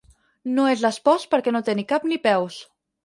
[0.53, 2.59] No és l'espós perquè no té ni cap ni peus.